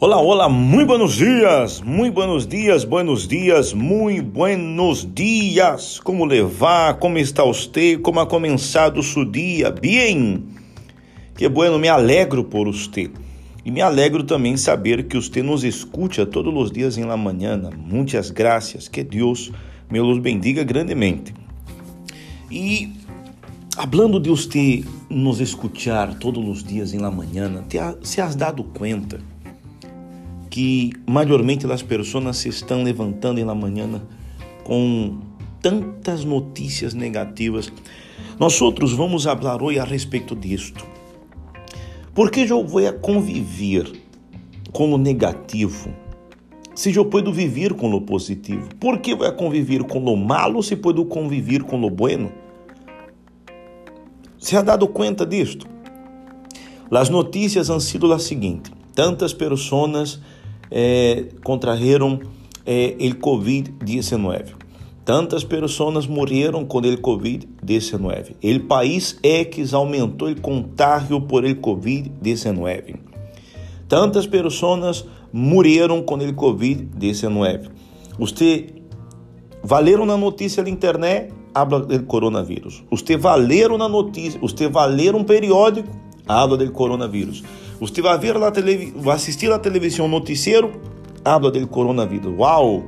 Olá, 0.00 0.16
olá, 0.20 0.48
muito 0.48 0.86
buenos 0.86 1.14
dias, 1.14 1.80
muito 1.80 2.14
buenos 2.14 2.46
dias, 2.46 2.84
buenos 2.84 3.26
dias, 3.26 3.72
muito 3.72 4.22
buenos 4.30 5.04
dias. 5.12 5.98
Como 5.98 6.24
levar? 6.24 7.00
Como 7.00 7.18
está 7.18 7.42
você? 7.42 7.98
Como 7.98 8.20
ha 8.20 8.26
começado 8.26 9.02
seu 9.02 9.24
dia? 9.24 9.72
Bem? 9.72 10.44
Que 11.36 11.48
bueno, 11.48 11.80
me 11.80 11.88
alegro 11.88 12.44
por 12.44 12.68
você. 12.68 13.10
E 13.64 13.72
me 13.72 13.80
alegro 13.80 14.22
também 14.22 14.56
saber 14.56 15.08
que 15.08 15.16
você 15.16 15.42
nos 15.42 15.64
escuta 15.64 16.24
todos 16.24 16.54
os 16.54 16.70
dias 16.70 16.96
em 16.96 17.02
la 17.02 17.16
mañana. 17.16 17.68
Muitas 17.76 18.30
graças. 18.30 18.86
Que 18.86 19.02
Deus 19.02 19.50
me 19.90 19.98
los 19.98 20.20
bendiga 20.20 20.62
grandemente. 20.62 21.34
E 22.48 22.92
hablando 23.76 24.20
de 24.20 24.30
você 24.30 24.84
nos 25.10 25.40
escutar 25.40 26.14
todos 26.20 26.48
os 26.48 26.62
dias 26.62 26.94
em 26.94 26.98
la 26.98 27.10
mañana, 27.10 27.64
te 27.68 27.80
ha, 27.80 27.96
se 28.00 28.20
has 28.20 28.36
dado 28.36 28.62
conta 28.62 29.18
que 30.58 30.90
maiormente 31.06 31.70
as 31.70 31.82
pessoas 31.82 32.36
se 32.38 32.48
estão 32.48 32.82
levantando 32.82 33.44
na 33.44 33.54
manhã 33.54 34.02
com 34.64 35.20
tantas 35.62 36.24
notícias 36.24 36.94
negativas. 36.94 37.72
Nós 38.40 38.60
outros 38.60 38.92
vamos 38.92 39.22
falar 39.22 39.62
hoje 39.62 39.78
a 39.78 39.84
respeito 39.84 40.34
disto. 40.34 40.84
Por 42.12 42.32
que 42.32 42.40
eu 42.40 42.66
vou 42.66 42.92
conviver 42.94 43.88
com 44.72 44.92
o 44.92 44.98
negativo 44.98 45.94
se 46.74 46.92
eu 46.92 47.04
posso 47.04 47.32
viver 47.32 47.74
com 47.74 47.94
o 47.94 48.00
positivo? 48.00 48.68
Por 48.80 48.98
que 48.98 49.14
vou 49.14 49.30
conviver 49.34 49.84
com 49.84 50.00
o 50.00 50.16
malo 50.16 50.60
se 50.60 50.74
posso 50.74 51.04
conviver 51.04 51.62
com 51.62 51.80
o 51.84 51.88
bueno? 51.88 52.32
Se 54.40 54.56
ha 54.56 54.62
dado 54.62 54.88
conta 54.88 55.24
disto? 55.24 55.68
As 56.90 57.10
notícias 57.10 57.70
han 57.70 57.78
sido 57.78 58.12
as 58.12 58.24
seguintes: 58.24 58.72
tantas 58.92 59.32
pessoas 59.32 60.18
eh, 60.70 61.30
contrajeron 61.42 62.20
eh, 62.66 62.96
el 63.00 63.18
COVID-19. 63.18 64.54
Tantas 65.04 65.42
pessoas 65.42 66.06
morreram 66.06 66.66
com 66.66 66.78
o 66.78 66.82
COVID-19. 66.82 68.34
O 68.42 68.66
país 68.66 69.18
X 69.22 69.72
aumentou 69.72 70.28
o 70.28 70.40
contágio 70.40 71.20
por 71.22 71.46
el 71.46 71.58
COVID-19. 71.62 72.96
Tantas 73.88 74.26
pessoas 74.26 75.06
morreram 75.32 76.02
com 76.02 76.16
o 76.16 76.34
COVID-19. 76.34 77.70
Você 78.18 78.66
valeram 79.62 80.04
na 80.04 80.16
notícia 80.18 80.62
da 80.62 80.68
internet, 80.68 81.32
habla 81.54 81.80
do 81.80 82.02
coronavírus. 82.04 82.84
Você 82.90 83.16
valeram 83.16 83.78
na 83.78 83.88
notícia, 83.88 84.38
você 84.38 84.68
valeram 84.68 85.20
um 85.20 85.24
periódico, 85.24 85.88
habla 86.26 86.58
do 86.58 86.70
coronavírus. 86.70 87.42
Você 87.80 88.02
vai 88.02 88.18
ver 88.18 88.36
lá 88.36 88.50
tele, 88.50 88.92
vai 88.96 89.14
assistir 89.14 89.52
a 89.52 89.58
televisão 89.58 90.08
noticiero, 90.08 90.72
habla 91.24 91.50
do 91.50 91.66
coronavírus. 91.68 92.34
Uau! 92.36 92.82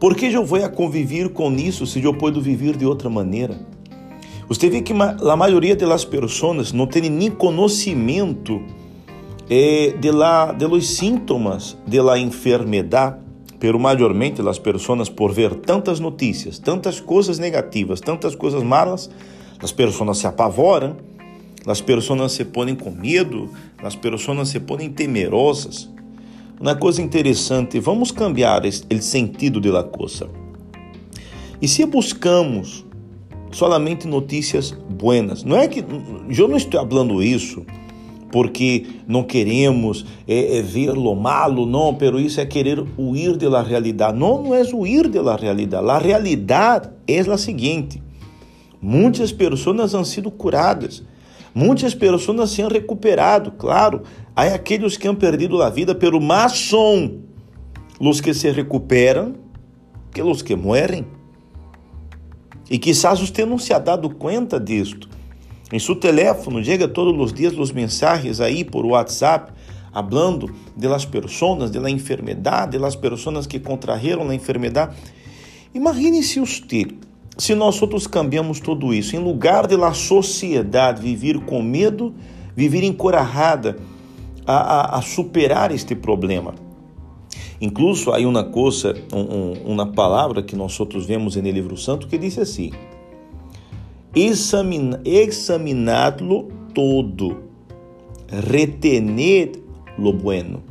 Por 0.00 0.16
que 0.16 0.32
eu 0.32 0.44
vou 0.44 0.68
conviver 0.70 1.28
com 1.28 1.52
isso 1.52 1.86
se 1.86 2.02
eu 2.02 2.14
posso 2.14 2.40
viver 2.40 2.76
de 2.76 2.86
outra 2.86 3.10
maneira? 3.10 3.60
Você 4.48 4.68
vê 4.68 4.80
que 4.80 4.92
a 4.92 5.36
maioria 5.36 5.76
das 5.76 6.04
pessoas 6.04 6.72
não 6.72 6.86
tem 6.86 7.08
nem 7.08 7.30
conhecimento 7.30 8.60
eh, 9.48 9.94
de, 10.00 10.10
la, 10.10 10.52
de 10.52 10.66
los 10.66 10.86
síntomas 10.96 11.76
de 11.86 12.00
la 12.00 12.18
enfermedade, 12.18 13.16
pero 13.60 13.78
maiormente 13.78 14.40
as 14.40 14.58
pessoas 14.58 15.08
por 15.08 15.32
ver 15.32 15.54
tantas 15.54 16.00
notícias, 16.00 16.58
tantas 16.58 17.00
coisas 17.00 17.38
negativas, 17.38 18.00
tantas 18.00 18.34
coisas 18.34 18.62
malas, 18.62 19.08
as 19.62 19.70
pessoas 19.70 20.18
se 20.18 20.26
apavoram 20.26 20.96
as 21.66 21.80
pessoas 21.80 22.32
se 22.32 22.44
põem 22.44 22.74
com 22.74 22.90
medo, 22.90 23.50
as 23.82 23.94
pessoas 23.94 24.48
se 24.48 24.60
põem 24.60 24.90
temerosas. 24.90 25.88
Uma 26.60 26.74
coisa 26.74 27.02
interessante, 27.02 27.80
vamos 27.80 28.10
cambiar 28.10 28.62
o 28.64 29.02
sentido 29.02 29.60
da 29.60 29.82
coisa. 29.82 30.28
E 31.60 31.68
se 31.68 31.84
buscamos 31.86 32.84
solamente 33.52 34.06
notícias 34.06 34.70
buenas, 34.70 35.44
não 35.44 35.56
é 35.56 35.68
que 35.68 35.84
eu 36.36 36.48
não 36.48 36.56
estou 36.56 36.80
falando 36.88 37.22
isso 37.22 37.64
porque 38.32 38.86
não 39.06 39.22
queremos 39.22 40.06
é, 40.26 40.58
é 40.58 40.62
ver 40.62 40.92
lo 40.92 41.14
malo, 41.14 41.66
não, 41.66 41.94
pero 41.94 42.18
isso 42.18 42.40
é 42.40 42.46
querer 42.46 42.82
huir 42.96 43.36
de 43.36 43.46
la 43.46 43.62
realidade. 43.62 44.18
Não, 44.18 44.42
não 44.42 44.54
é 44.54 44.62
huir 44.62 45.06
de 45.08 45.20
la 45.20 45.36
realidade. 45.36 45.88
A 45.88 45.98
realidade 45.98 46.88
é 47.06 47.20
a 47.20 47.36
seguinte: 47.36 48.02
muitas 48.80 49.30
pessoas 49.30 49.94
han 49.94 50.04
sido 50.04 50.30
curadas 50.30 51.02
Muitas 51.54 51.94
pessoas 51.94 52.50
se 52.50 52.62
han 52.62 52.70
recuperado, 52.70 53.52
claro. 53.52 54.02
Há 54.34 54.44
aqueles 54.54 54.96
que 54.96 55.06
han 55.06 55.16
perdido 55.16 55.62
a 55.62 55.68
vida, 55.68 55.98
pero 55.98 56.20
más 56.20 56.52
son 56.52 57.26
los 58.00 58.22
que 58.22 58.32
se 58.32 58.52
recuperam 58.52 59.34
que 60.12 60.22
los 60.22 60.42
que 60.42 60.56
mueren. 60.56 61.06
E 62.70 62.78
quizás 62.78 63.20
você 63.20 63.44
não 63.44 63.58
se 63.58 63.74
ha 63.74 63.78
dado 63.78 64.08
conta 64.08 64.58
disto. 64.58 65.08
Em 65.70 65.78
seu 65.78 65.96
teléfono 65.96 66.62
chega 66.64 66.88
todos 66.88 67.18
os 67.18 67.32
dias 67.32 67.56
os 67.58 67.72
mensagens 67.72 68.40
aí 68.40 68.64
por 68.64 68.84
WhatsApp 68.86 69.52
hablando 69.92 70.50
de 70.76 70.88
las 70.88 71.04
personas, 71.04 71.70
de 71.70 71.78
la 71.78 71.90
enfermedade, 71.90 72.72
de 72.72 72.78
las 72.78 72.96
personas 72.96 73.46
que 73.46 73.60
contrajeron 73.60 74.30
a 74.30 74.34
enfermedade. 74.34 74.96
Imagine 75.74 76.22
se 76.22 76.40
você 76.40 76.86
se 77.36 77.54
nós 77.54 77.80
outros 77.80 78.06
cambiamos 78.06 78.60
tudo 78.60 78.92
isso, 78.92 79.16
em 79.16 79.18
lugar 79.18 79.66
de 79.66 79.76
la 79.76 79.94
sociedade 79.94 81.00
viver 81.00 81.40
com 81.40 81.62
medo, 81.62 82.14
viver 82.54 82.84
encorajada 82.84 83.78
a, 84.46 84.56
a, 84.56 84.98
a 84.98 85.02
superar 85.02 85.72
este 85.72 85.94
problema. 85.94 86.54
Incluso 87.60 88.10
há 88.10 88.18
uma 88.18 88.44
coisa, 88.44 88.94
um, 89.12 89.72
uma 89.72 89.86
palavra 89.86 90.42
que 90.42 90.56
nós 90.56 90.78
outros 90.80 91.06
vemos 91.06 91.36
no 91.36 91.42
livro 91.42 91.76
santo 91.76 92.08
que 92.08 92.18
diz 92.18 92.36
assim: 92.36 92.72
examinadlo 95.04 96.48
todo, 96.74 97.44
retener 98.28 99.52
lo 99.96 100.12
bueno. 100.12 100.62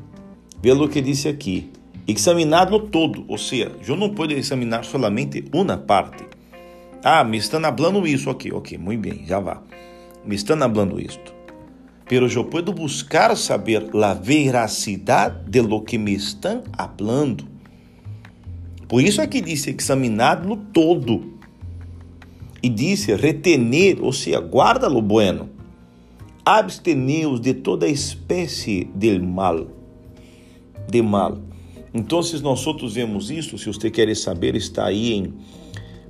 Vê 0.62 0.72
o 0.74 0.88
que 0.90 1.02
disse 1.02 1.28
aqui: 1.28 1.72
examinadlo 2.06 2.82
todo, 2.82 3.24
ou 3.28 3.38
seja, 3.38 3.72
eu 3.88 3.96
não 3.96 4.10
posso 4.10 4.34
examinar 4.34 4.84
solamente 4.84 5.46
uma 5.54 5.78
parte. 5.78 6.41
Ah, 7.04 7.24
me 7.24 7.38
estão 7.38 7.64
hablando 7.66 8.06
isso 8.06 8.30
aqui. 8.30 8.54
Ok, 8.54 8.78
muito 8.78 9.02
bem, 9.02 9.26
já 9.26 9.40
vá. 9.40 9.62
Me 10.24 10.36
estão 10.36 10.62
hablando 10.62 11.00
isto. 11.00 11.34
Pero 12.08 12.28
eu 12.28 12.46
puedo 12.46 12.72
buscar 12.72 13.36
saber 13.36 13.90
a 13.96 14.14
veracidade 14.14 15.50
de 15.50 15.62
lo 15.62 15.82
que 15.82 15.98
me 15.98 16.14
estão 16.14 16.64
hablando. 16.78 17.48
Por 18.88 19.02
isso 19.02 19.22
é 19.22 19.26
que 19.26 19.42
disse 19.42 19.72
examinado 19.72 20.56
todo. 20.72 21.40
E 22.62 22.70
disse 22.70 23.16
retener, 23.16 23.98
ou 24.04 24.14
seja, 24.14 24.40
guarda 24.40 24.88
lo 24.88 25.02
bueno. 25.02 25.50
Absteneos 26.46 27.40
de 27.40 27.56
toda 27.56 27.88
espécie 27.88 28.88
de 28.94 29.18
mal. 29.18 29.68
De 30.88 31.02
mal. 31.02 31.40
Então, 31.94 32.22
nós 32.44 32.68
outros 32.68 32.94
vemos 32.94 33.32
isso, 33.32 33.58
se 33.58 33.66
você 33.66 33.90
quer 33.90 34.16
saber, 34.16 34.56
está 34.56 34.86
aí 34.86 35.14
em 35.14 35.34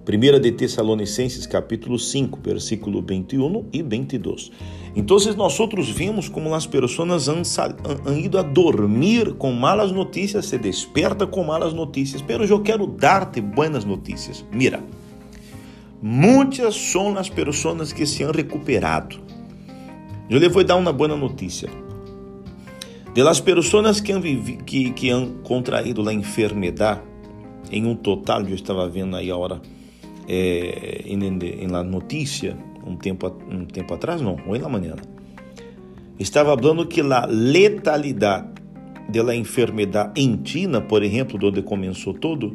1 0.04 0.40
de 0.40 0.52
Tessalonicenses 0.52 1.46
capítulo 1.46 2.00
5, 2.00 2.40
versículo 2.44 3.04
21 3.04 3.68
e 3.72 3.84
22. 3.84 4.52
Então, 4.96 5.18
nós 5.38 5.60
outros 5.60 5.90
vimos 5.90 6.28
como 6.28 6.54
as 6.56 6.66
pessoas 6.66 7.30
han, 7.30 7.44
han 8.06 8.18
ido 8.18 8.40
a 8.40 8.42
dormir 8.42 9.34
com 9.36 9.52
malas 9.52 9.92
notícias, 9.92 10.48
se 10.48 10.58
desperta 10.58 11.28
com 11.28 11.44
malas 11.44 11.74
notícias, 11.74 12.22
pero 12.22 12.44
eu 12.44 12.62
quero 12.62 12.88
dar-te 12.88 13.42
buenas 13.42 13.86
notícias. 13.86 14.44
Mira, 14.52 14.84
muitas 16.02 16.76
são 16.76 17.16
as 17.18 17.30
pessoas 17.30 17.94
que 17.94 18.08
se 18.08 18.24
han 18.24 18.32
recuperado. 18.32 19.20
Eu 20.28 20.40
lhe 20.40 20.50
vou 20.50 20.64
dar 20.64 20.78
uma 20.78 20.92
boa 20.92 21.16
notícia. 21.16 21.70
De 23.14 23.22
las 23.22 23.40
pessoas 23.40 24.02
que 24.02 24.12
han, 24.14 24.22
que, 24.66 24.92
que 24.92 25.12
han 25.12 25.44
contraído 25.44 26.08
a 26.10 26.14
enfermidade, 26.14 27.02
em 27.72 27.86
um 27.86 27.96
total, 27.96 28.42
eu 28.48 28.56
estava 28.56 28.90
vendo 28.90 29.16
aí 29.16 29.30
a 29.30 29.38
hora 29.38 29.62
em, 30.28 31.64
em 31.64 31.68
la 31.68 31.84
notícia 31.84 32.58
um 32.86 32.96
tempo 32.96 33.36
um 33.50 33.66
tempo 33.66 33.94
atrás 33.94 34.22
não 34.22 34.38
hoje 34.48 34.62
na 34.62 34.70
manhã. 34.70 34.96
Estava 36.20 36.58
falando 36.58 36.88
que 36.88 37.02
a 37.02 37.26
letalidade 37.26 38.48
da 39.10 39.36
enfermidade 39.36 40.22
em 40.22 40.40
China 40.44 40.82
por 40.82 41.04
exemplo 41.04 41.38
onde 41.46 41.62
começou 41.62 42.14
todo 42.14 42.54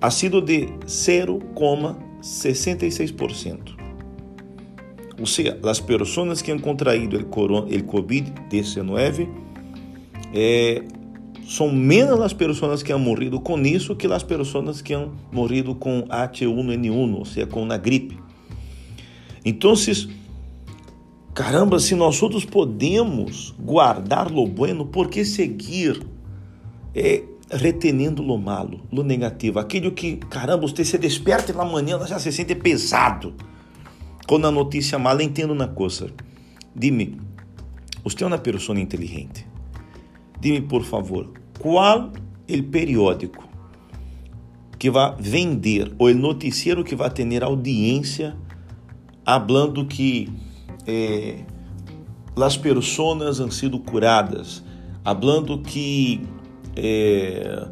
ha 0.00 0.10
sido 0.10 0.40
de 0.40 0.68
0,66% 0.86 3.76
ou 5.18 5.26
seja 5.26 5.58
as 5.62 5.80
pessoas 5.80 6.40
que 6.42 6.50
han 6.50 6.58
contraído 6.58 7.18
o 7.18 7.24
COVID-19 7.24 9.28
eh, 10.32 10.82
são 11.46 11.72
menos 11.72 12.20
as 12.20 12.32
pessoas 12.32 12.82
que 12.82 12.92
han 12.92 12.98
morrido 12.98 13.40
com 13.40 13.58
isso 13.60 13.96
que 13.96 14.06
as 14.06 14.22
pessoas 14.22 14.80
que 14.82 14.94
han 14.94 15.08
morrido 15.32 15.74
com 15.74 16.02
H1N1, 16.02 17.14
ou 17.14 17.24
seja, 17.24 17.46
com 17.46 17.70
a 17.70 17.76
gripe. 17.76 18.18
Então, 19.44 19.74
Caramba, 21.32 21.78
se 21.78 21.94
nós 21.94 22.20
outros 22.22 22.44
podemos 22.44 23.54
guardar 23.58 24.30
lo 24.30 24.46
bueno, 24.46 24.86
por 24.86 25.08
que 25.08 25.24
seguir 25.24 26.04
é, 26.94 27.22
retenendo 27.48 28.20
lo 28.22 28.36
malo, 28.36 28.80
lo 28.90 29.04
negativo? 29.04 29.60
Aquilo 29.60 29.92
que, 29.92 30.16
caramba, 30.16 30.66
você 30.66 30.84
se 30.84 30.98
desperta 30.98 31.52
na 31.52 31.64
manhã, 31.64 32.04
já 32.04 32.18
se 32.18 32.32
sente 32.32 32.54
pesado. 32.56 33.32
Quando 34.26 34.48
a 34.48 34.50
notícia 34.50 34.98
mala, 34.98 35.22
entendo 35.22 35.52
uma 35.52 35.68
coisa. 35.68 36.10
Dime, 36.74 37.20
você 38.02 38.24
é 38.24 38.26
uma 38.26 38.38
pessoa 38.38 38.78
inteligente. 38.78 39.46
Dime, 40.40 40.62
por 40.62 40.82
favor, 40.84 41.30
qual 41.58 42.10
é 42.48 42.56
o 42.56 42.64
periódico 42.64 43.48
que 44.78 44.90
vai 44.90 45.14
vender, 45.18 45.92
ou 45.98 46.08
o 46.08 46.14
noticiero 46.14 46.82
que 46.82 46.96
vai 46.96 47.10
ter 47.10 47.44
audiência, 47.44 48.34
falando 49.26 49.84
que 49.84 50.32
eh, 50.86 51.44
as 52.34 52.56
pessoas 52.56 53.40
han 53.40 53.50
sido 53.50 53.78
curadas, 53.80 54.64
hablando 55.04 55.58
que 55.58 56.22
eh, 56.74 57.66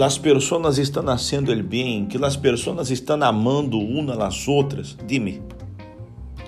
as 0.00 0.16
pessoas 0.16 0.78
estão 0.78 1.02
nascendo 1.02 1.54
bem, 1.62 2.06
que 2.06 2.22
as 2.24 2.36
pessoas 2.36 2.90
estão 2.90 3.22
amando 3.22 3.78
uma 3.78 4.26
às 4.26 4.48
outras. 4.48 4.96
Dime, 5.06 5.42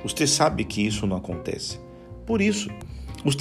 você 0.03 0.27
sabe 0.27 0.65
que 0.65 0.87
isso 0.87 1.07
não 1.07 1.17
acontece. 1.17 1.79
Por 2.27 2.41
isso, 2.41 2.71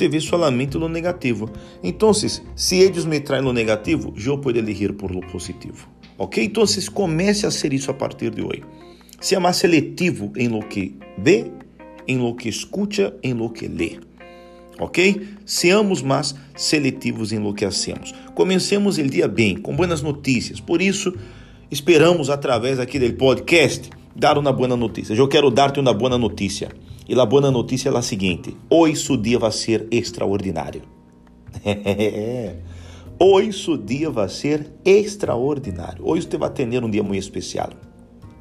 vê 0.07 0.19
solamente 0.19 0.77
no 0.77 0.87
negativo. 0.87 1.49
Então, 1.83 2.13
se 2.13 2.75
eles 2.75 3.05
me 3.05 3.19
traem 3.19 3.43
no 3.43 3.53
negativo, 3.53 4.13
eu 4.23 4.37
posso 4.37 4.57
elegir 4.57 4.93
por 4.93 5.11
lo 5.11 5.21
positivo. 5.21 5.87
Ok? 6.17 6.43
Então, 6.43 6.63
comece 6.93 7.45
a 7.45 7.51
ser 7.51 7.73
isso 7.73 7.89
a 7.89 7.93
partir 7.93 8.31
de 8.31 8.41
hoje. 8.41 8.63
Seja 9.19 9.39
mais 9.39 9.57
seletivo 9.57 10.31
em 10.35 10.47
lo 10.47 10.61
que 10.61 10.95
vê 11.17 11.51
em 12.07 12.17
lo 12.17 12.35
que 12.35 12.49
escuta, 12.49 13.15
em 13.23 13.33
lo 13.33 13.49
que 13.49 13.67
lê. 13.67 13.99
Ok? 14.79 15.27
Seamos 15.45 16.01
mais 16.01 16.35
seletivos 16.55 17.31
em 17.31 17.39
lo 17.39 17.53
que 17.53 17.65
hacemos. 17.65 18.13
Comecemos 18.33 18.97
o 18.97 19.03
dia 19.03 19.27
bem, 19.27 19.55
com 19.55 19.75
boas 19.75 20.01
notícias. 20.01 20.59
Por 20.59 20.81
isso, 20.81 21.13
esperamos 21.69 22.29
através 22.29 22.79
aqui 22.79 22.97
do 22.97 23.13
podcast 23.13 23.89
dar 24.15 24.37
uma 24.37 24.51
boa 24.51 24.75
notícia. 24.75 25.13
Eu 25.13 25.27
quero 25.27 25.49
dar-te 25.49 25.79
uma 25.79 25.93
boa 25.93 26.17
notícia. 26.17 26.69
E 27.11 27.19
a 27.19 27.25
boa 27.25 27.51
notícia 27.51 27.89
é 27.89 27.97
a 27.97 28.01
seguinte: 28.01 28.55
hoje 28.69 29.11
o 29.11 29.17
dia 29.17 29.37
vai 29.37 29.51
ser 29.51 29.85
extraordinário. 29.91 30.83
hoje 33.19 33.69
o 33.69 33.77
dia 33.77 34.09
vai 34.09 34.29
ser 34.29 34.71
extraordinário. 34.85 36.07
Hoje 36.07 36.25
você 36.25 36.37
vai 36.37 36.49
ter 36.49 36.81
um 36.81 36.89
dia 36.89 37.03
muito 37.03 37.19
especial. 37.19 37.71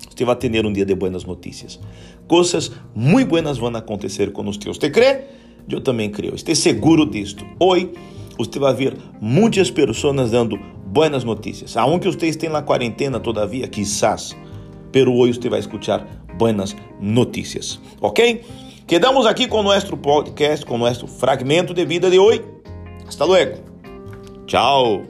Você 0.09 0.25
vai 0.25 0.37
ter 0.37 0.65
um 0.65 0.73
dia 0.73 0.87
de 0.87 0.95
boas 0.95 1.25
notícias. 1.25 1.81
Coisas 2.29 2.71
muito 2.95 3.31
buenas 3.31 3.59
vão 3.59 3.75
acontecer 3.75 4.31
com 4.31 4.45
você. 4.45 4.69
Você 4.69 4.89
crê? 4.89 5.25
Eu 5.69 5.81
também 5.81 6.09
creio. 6.09 6.37
Esteja 6.37 6.61
seguro 6.61 7.05
disto. 7.05 7.45
Hoje 7.59 7.91
você 8.39 8.57
vai 8.61 8.73
ver 8.73 8.97
muitas 9.21 9.69
pessoas 9.69 10.31
dando 10.31 10.57
boas 10.87 11.25
notícias. 11.25 11.77
Aunque 11.77 12.07
você 12.07 12.29
esteja 12.29 12.53
na 12.53 12.63
quarentena 12.63 13.19
todavia, 13.19 13.67
quizás, 13.67 14.37
pero 14.93 15.13
hoje 15.13 15.41
você 15.41 15.49
vai 15.49 15.59
escutar 15.59 16.20
boas 16.37 16.77
notícias. 17.00 17.81
Ok? 18.00 18.44
Quedamos 18.87 19.27
aqui 19.27 19.47
com 19.47 19.62
nosso 19.62 19.97
podcast, 19.97 20.67
com 20.67 20.77
nosso 20.77 21.06
fragmento 21.06 21.73
de 21.73 21.85
vida 21.85 22.11
de 22.11 22.19
hoje. 22.19 22.44
Hasta 23.06 23.25
luego. 23.25 23.59
Tchau. 24.47 25.10